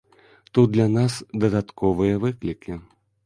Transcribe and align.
Тут 0.53 0.71
для 0.75 0.87
нас 0.93 1.13
дадатковыя 1.45 2.15
выклікі. 2.27 2.79